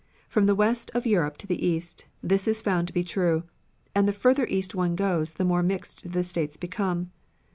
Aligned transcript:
From 0.27 0.47
the 0.47 0.55
west 0.55 0.89
of 0.95 1.05
Europe 1.05 1.37
to 1.37 1.45
the 1.45 1.63
east, 1.63 2.07
this 2.23 2.47
is 2.47 2.59
found 2.63 2.87
to 2.87 2.91
be 2.93 3.03
true, 3.03 3.43
and 3.93 4.07
the 4.07 4.13
farther 4.13 4.47
east 4.47 4.73
one 4.73 4.95
goes 4.95 5.35
the 5.35 5.45
more 5.45 5.61
mixed 5.61 6.01
do 6.01 6.09
the 6.09 6.23
states 6.23 6.57
become. 6.57 7.11